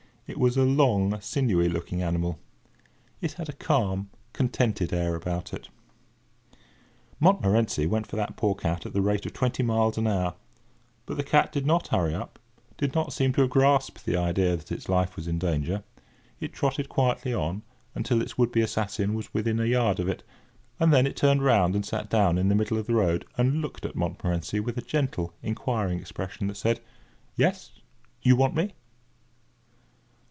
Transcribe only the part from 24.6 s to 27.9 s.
with a gentle, inquiring expression, that said: "Yes!